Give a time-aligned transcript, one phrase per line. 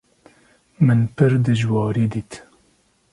[0.85, 2.31] Min pir dijwarî dît.